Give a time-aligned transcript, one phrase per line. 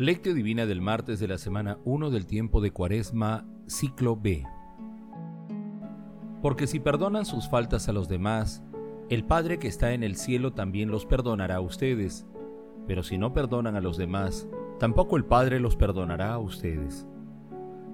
[0.00, 4.46] Lectio Divina del martes de la semana 1 del tiempo de Cuaresma, ciclo B.
[6.40, 8.62] Porque si perdonan sus faltas a los demás,
[9.10, 12.26] el Padre que está en el cielo también los perdonará a ustedes.
[12.86, 14.48] Pero si no perdonan a los demás,
[14.78, 17.06] tampoco el Padre los perdonará a ustedes.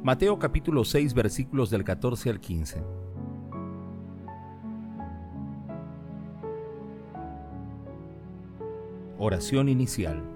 [0.04, 2.84] Mateo capítulo 6 versículos del 14 al 15.
[9.18, 10.35] Oración inicial.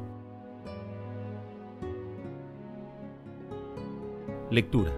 [4.51, 4.91] Lectura.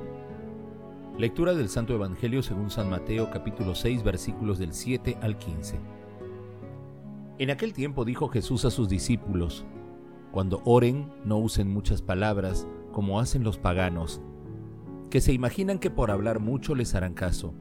[1.19, 5.79] Lectura del Santo Evangelio según San Mateo capítulo 6 versículos del 7 al 15.
[7.37, 9.63] En aquel tiempo dijo Jesús a sus discípulos,
[10.31, 14.23] Cuando oren, no usen muchas palabras como hacen los paganos,
[15.11, 17.53] que se imaginan que por hablar mucho les harán caso.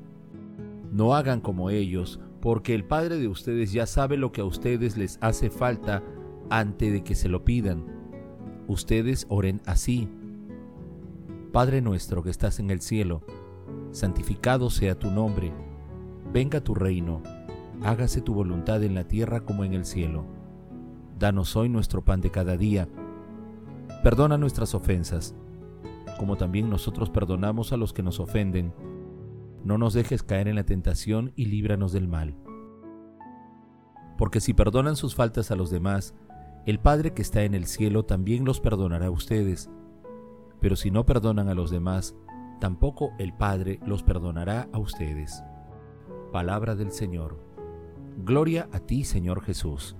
[0.90, 4.96] No hagan como ellos, porque el Padre de ustedes ya sabe lo que a ustedes
[4.96, 6.02] les hace falta
[6.48, 7.84] antes de que se lo pidan.
[8.66, 10.08] Ustedes oren así.
[11.52, 13.20] Padre nuestro que estás en el cielo,
[13.90, 15.52] santificado sea tu nombre,
[16.32, 17.22] venga tu reino,
[17.82, 20.24] hágase tu voluntad en la tierra como en el cielo.
[21.18, 22.88] Danos hoy nuestro pan de cada día.
[24.02, 25.34] Perdona nuestras ofensas,
[26.18, 28.72] como también nosotros perdonamos a los que nos ofenden.
[29.62, 32.34] No nos dejes caer en la tentación y líbranos del mal.
[34.16, 36.14] Porque si perdonan sus faltas a los demás,
[36.64, 39.68] el Padre que está en el cielo también los perdonará a ustedes
[40.62, 42.14] pero si no perdonan a los demás,
[42.60, 45.42] tampoco el Padre los perdonará a ustedes.
[46.30, 47.36] Palabra del Señor.
[48.18, 49.96] Gloria a ti, Señor Jesús.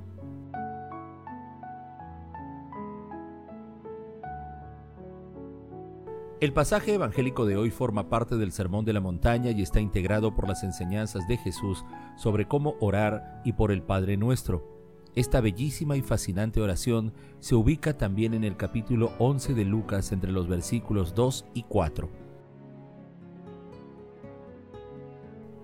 [6.41, 10.35] El pasaje evangélico de hoy forma parte del Sermón de la Montaña y está integrado
[10.35, 11.85] por las enseñanzas de Jesús
[12.17, 14.72] sobre cómo orar y por el Padre nuestro.
[15.15, 20.33] Esta bellísima y fascinante oración se ubica también en el capítulo 11 de Lucas entre
[20.33, 22.09] los versículos 2 y 4.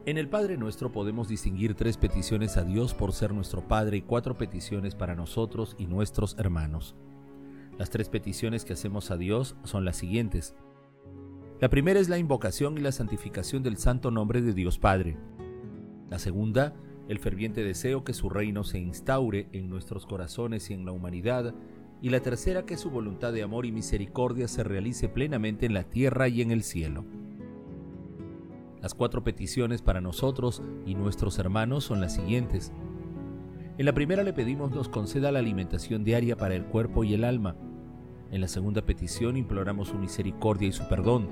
[0.05, 4.03] En el Padre nuestro podemos distinguir tres peticiones a Dios por ser nuestro Padre y
[4.03, 6.95] cuatro peticiones para nosotros y nuestros hermanos.
[7.79, 10.57] Las tres peticiones que hacemos a Dios son las siguientes.
[11.61, 15.17] La primera es la invocación y la santificación del santo nombre de Dios Padre.
[16.11, 16.75] La segunda
[17.09, 21.55] el ferviente deseo que su reino se instaure en nuestros corazones y en la humanidad,
[22.03, 25.85] y la tercera que su voluntad de amor y misericordia se realice plenamente en la
[25.85, 27.05] tierra y en el cielo.
[28.83, 32.73] Las cuatro peticiones para nosotros y nuestros hermanos son las siguientes.
[33.79, 37.25] En la primera le pedimos nos conceda la alimentación diaria para el cuerpo y el
[37.25, 37.57] alma.
[38.31, 41.29] En la segunda petición imploramos su misericordia y su perdón.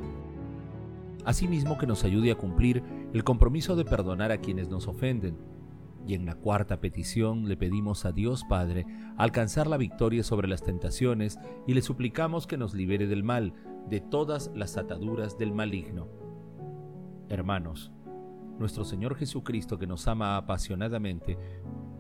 [1.25, 2.83] Asimismo que nos ayude a cumplir
[3.13, 5.37] el compromiso de perdonar a quienes nos ofenden
[6.07, 8.87] y en la cuarta petición le pedimos a Dios Padre
[9.17, 13.53] alcanzar la victoria sobre las tentaciones y le suplicamos que nos libere del mal,
[13.89, 16.09] de todas las ataduras del maligno.
[17.29, 17.93] Hermanos,
[18.59, 21.39] nuestro Señor Jesucristo que nos ama apasionadamente,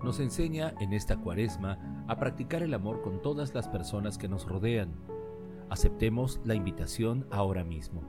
[0.04, 4.46] nos enseña en esta cuaresma a practicar el amor con todas las personas que nos
[4.46, 4.94] rodean.
[5.68, 8.02] Aceptemos la invitación ahora mismo.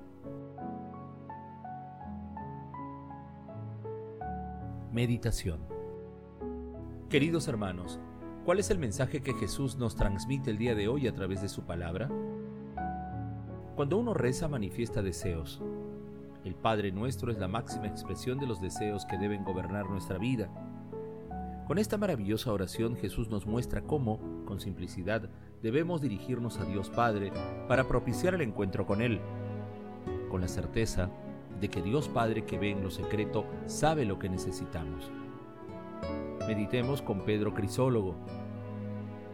[4.92, 5.77] Meditación
[7.10, 8.02] Queridos hermanos,
[8.44, 11.48] ¿cuál es el mensaje que Jesús nos transmite el día de hoy a través de
[11.48, 12.10] su palabra?
[13.78, 15.62] Cuando uno reza manifiesta deseos.
[16.44, 20.50] El Padre nuestro es la máxima expresión de los deseos que deben gobernar nuestra vida.
[21.66, 25.30] Con esta maravillosa oración Jesús nos muestra cómo, con simplicidad,
[25.64, 27.32] debemos dirigirnos a Dios Padre
[27.70, 29.22] para propiciar el encuentro con Él,
[30.30, 31.10] con la certeza
[31.62, 35.10] de que Dios Padre que ve en lo secreto sabe lo que necesitamos.
[36.48, 38.16] Meditemos con Pedro Crisólogo.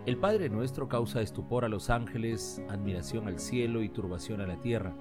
[0.07, 4.60] El Padre nuestro causa estupor a los ángeles, admiración al cielo y turbación a la
[4.60, 4.95] tierra.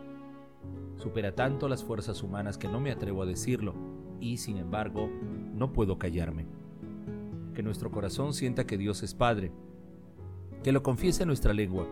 [0.98, 3.74] Supera tanto las fuerzas humanas que no me atrevo a decirlo,
[4.20, 5.08] y sin embargo,
[5.54, 6.46] no puedo callarme.
[7.54, 9.50] Que nuestro corazón sienta que Dios es Padre,
[10.62, 11.88] que lo confiese nuestra lengua,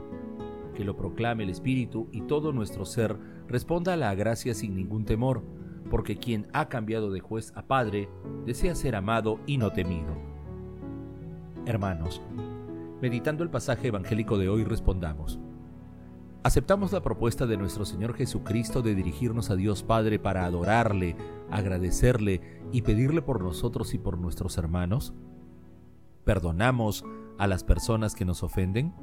[0.75, 3.17] que lo proclame el Espíritu y todo nuestro ser
[3.49, 5.43] responda a la gracia sin ningún temor,
[5.91, 8.09] porque quien ha cambiado de juez a padre
[8.47, 10.17] desea ser amado y no temido.
[11.67, 12.23] Hermanos,
[13.03, 15.39] meditando el pasaje evangélico de hoy respondamos,
[16.43, 21.17] aceptamos la propuesta de nuestro Señor Jesucristo de dirigirnos a Dios Padre para adorarle,
[21.51, 22.41] agradecerle
[22.73, 25.13] y pedirle por nosotros y por nuestros hermanos?
[26.25, 27.05] ¿Perdonamos
[27.39, 28.95] a las personas que nos ofenden?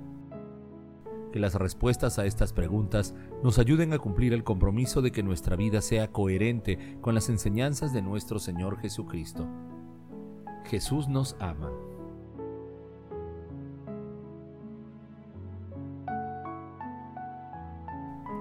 [1.37, 3.13] Que las respuestas a estas preguntas
[3.43, 7.93] nos ayuden a cumplir el compromiso de que nuestra vida sea coherente con las enseñanzas
[7.93, 9.45] de nuestro Señor Jesucristo.
[10.65, 11.69] Jesús nos ama.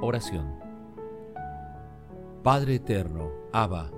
[0.01, 0.55] Oración.
[2.43, 3.91] Padre eterno, Abba,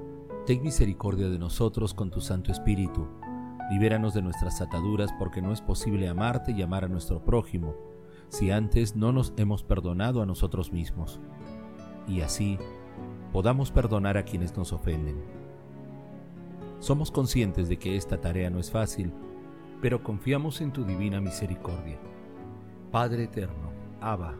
[0.44, 3.06] ten misericordia de nosotros con tu Santo Espíritu.
[3.70, 7.87] Libéranos de nuestras ataduras porque no es posible amarte y amar a nuestro prójimo
[8.28, 11.20] si antes no nos hemos perdonado a nosotros mismos.
[12.06, 12.58] Y así
[13.32, 15.16] podamos perdonar a quienes nos ofenden.
[16.80, 19.12] Somos conscientes de que esta tarea no es fácil,
[19.80, 21.98] pero confiamos en tu divina misericordia.
[22.90, 24.36] Padre eterno, Abba,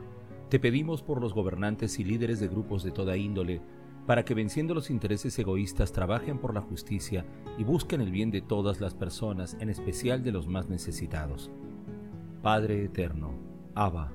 [0.49, 3.61] te pedimos por los gobernantes y líderes de grupos de toda índole,
[4.07, 7.27] para que venciendo los intereses egoístas trabajen por la justicia
[7.59, 11.51] y busquen el bien de todas las personas, en especial de los más necesitados.
[12.41, 13.48] Padre eterno,
[13.79, 14.11] Abba,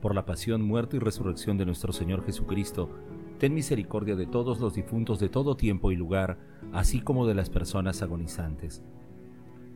[0.00, 2.90] por la pasión, muerte y resurrección de nuestro Señor Jesucristo,
[3.38, 6.36] ten misericordia de todos los difuntos de todo tiempo y lugar,
[6.72, 8.82] así como de las personas agonizantes.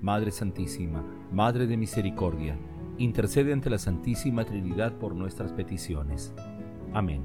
[0.01, 2.59] Madre Santísima, Madre de Misericordia,
[2.99, 6.35] intercede ante la Santísima Trinidad por nuestras peticiones.
[6.93, 7.23] Amén.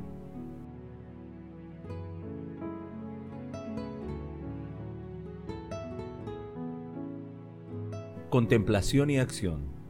[8.30, 9.82] Contemplación y acción.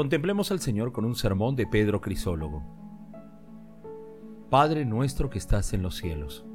[0.00, 2.62] Contemplemos al Señor con un sermón de Pedro Crisólogo.
[4.48, 6.46] Padre nuestro que estás en los cielos.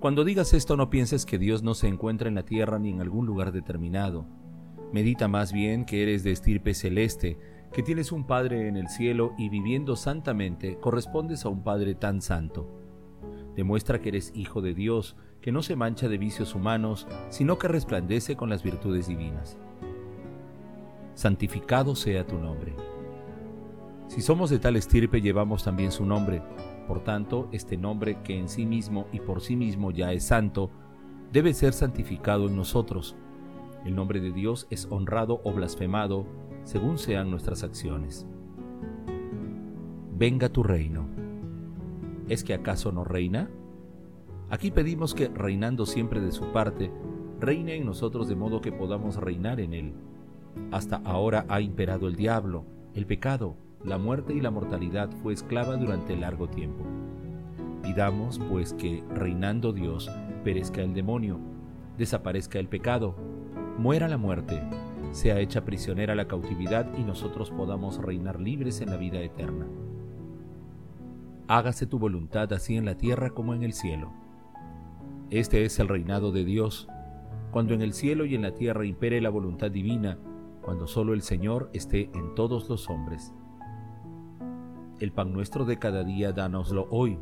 [0.00, 3.00] Cuando digas esto no pienses que Dios no se encuentra en la tierra ni en
[3.00, 4.26] algún lugar determinado
[4.92, 7.38] Medita más bien que eres de estirpe celeste,
[7.72, 12.22] que tienes un Padre en el cielo y viviendo santamente correspondes a un Padre tan
[12.22, 12.68] santo.
[13.54, 17.68] Demuestra que eres hijo de Dios, que no se mancha de vicios humanos, sino que
[17.68, 19.60] resplandece con las virtudes divinas.
[21.14, 22.74] Santificado sea tu nombre.
[24.08, 26.42] Si somos de tal estirpe llevamos también su nombre,
[26.88, 30.70] por tanto, este nombre que en sí mismo y por sí mismo ya es santo,
[31.32, 33.16] debe ser santificado en nosotros
[33.84, 36.26] el nombre de Dios es honrado o blasfemado
[36.64, 38.26] según sean nuestras acciones.
[40.16, 41.08] Venga tu reino.
[42.28, 43.48] ¿Es que acaso no reina?
[44.50, 46.92] Aquí pedimos que, reinando siempre de su parte,
[47.40, 49.94] reine en nosotros de modo que podamos reinar en él.
[50.70, 52.64] Hasta ahora ha imperado el diablo,
[52.94, 56.84] el pecado, la muerte y la mortalidad fue esclava durante largo tiempo.
[57.82, 60.10] Pidamos, pues, que, reinando Dios,
[60.44, 61.38] perezca el demonio,
[61.96, 63.16] desaparezca el pecado,
[63.78, 64.62] muera la muerte,
[65.12, 69.66] sea hecha prisionera la cautividad y nosotros podamos reinar libres en la vida eterna.
[71.48, 74.12] Hágase tu voluntad así en la tierra como en el cielo.
[75.30, 76.86] Este es el reinado de Dios,
[77.50, 80.18] cuando en el cielo y en la tierra impere la voluntad divina,
[80.62, 83.32] cuando solo el Señor esté en todos los hombres.
[84.98, 87.18] El pan nuestro de cada día dánoslo hoy.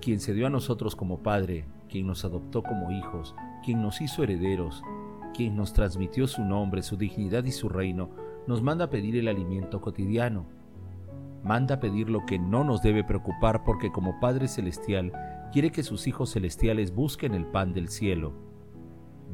[0.00, 3.34] Quien se dio a nosotros como Padre, quien nos adoptó como hijos,
[3.64, 4.82] quien nos hizo herederos,
[5.34, 8.10] quien nos transmitió su nombre, su dignidad y su reino,
[8.46, 10.46] nos manda pedir el alimento cotidiano.
[11.42, 15.12] Manda pedir lo que no nos debe preocupar porque como Padre Celestial
[15.52, 18.32] quiere que sus hijos celestiales busquen el pan del cielo.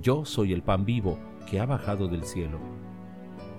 [0.01, 2.59] Yo soy el pan vivo que ha bajado del cielo.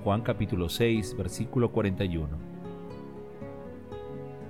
[0.03, 2.27] Juan capítulo 6, versículo 41.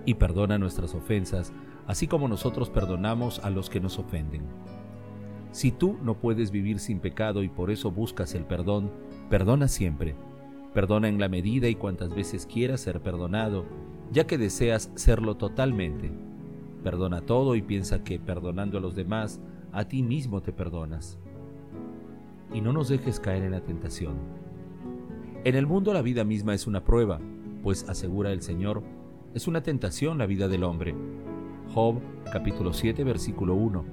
[0.06, 1.54] Y perdona nuestras ofensas,
[1.88, 4.44] así como nosotros perdonamos a los que nos ofenden.
[5.52, 8.92] Si tú no puedes vivir sin pecado y por eso buscas el perdón,
[9.30, 10.16] perdona siempre.
[10.74, 13.66] Perdona en la medida y cuantas veces quieras ser perdonado,
[14.12, 16.12] ya que deseas serlo totalmente.
[16.84, 19.40] Perdona todo y piensa que perdonando a los demás,
[19.72, 21.20] a ti mismo te perdonas.
[22.54, 24.16] Y no nos dejes caer en la tentación.
[25.44, 27.20] En el mundo la vida misma es una prueba,
[27.64, 28.84] pues asegura el Señor,
[29.34, 30.96] es una tentación la vida del hombre.
[31.74, 32.02] Job
[32.32, 33.86] capítulo 7 versículo 1.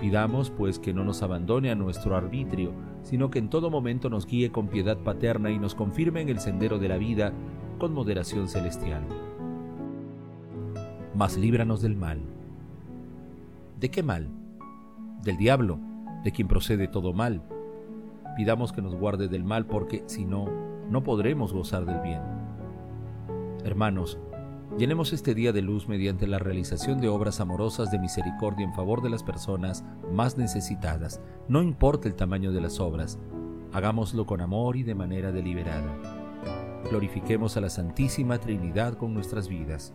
[0.00, 4.26] Pidamos pues que no nos abandone a nuestro arbitrio, sino que en todo momento nos
[4.26, 7.32] guíe con piedad paterna y nos confirme en el sendero de la vida
[7.78, 9.02] con moderación celestial.
[11.14, 12.20] Mas líbranos del mal.
[13.80, 14.28] ¿De qué mal?
[15.22, 15.78] Del diablo,
[16.22, 17.42] de quien procede todo mal.
[18.36, 20.46] Pidamos que nos guarde del mal porque si no,
[20.90, 22.22] no podremos gozar del bien.
[23.64, 24.18] Hermanos,
[24.78, 29.02] Llenemos este día de luz mediante la realización de obras amorosas de misericordia en favor
[29.02, 33.20] de las personas más necesitadas, no importa el tamaño de las obras,
[33.72, 35.96] hagámoslo con amor y de manera deliberada.
[36.90, 39.94] glorifiquemos a la Santísima Trinidad con nuestras vidas.